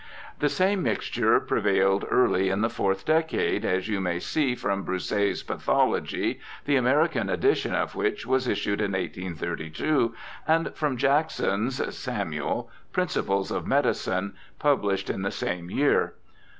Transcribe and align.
The 0.39 0.49
same 0.49 0.81
mixture 0.81 1.39
prevailed 1.39 2.05
early 2.09 2.49
in 2.49 2.61
the 2.61 2.71
fourth 2.71 3.05
decade, 3.05 3.63
as 3.63 3.87
you 3.87 4.01
may 4.01 4.17
see 4.17 4.55
from 4.55 4.81
Broussais' 4.83 5.43
Pathology, 5.45 6.39
the 6.65 6.75
American 6.75 7.29
edition 7.29 7.75
of 7.75 7.93
which 7.93 8.25
was 8.25 8.47
issued 8.47 8.81
in 8.81 8.93
1832, 8.93 10.15
and 10.47 10.73
from 10.73 10.97
Jackson's 10.97 11.95
(Samuel) 11.95 12.67
Principles 12.91 13.51
of 13.51 13.67
Medicine, 13.67 14.33
published 14.57 15.07
in 15.11 15.21
the 15.21 15.29
same 15.29 15.69
year. 15.69 16.15